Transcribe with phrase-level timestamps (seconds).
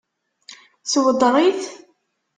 [0.91, 1.63] Tweddeṛ-it?